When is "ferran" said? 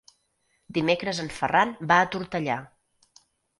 1.41-1.75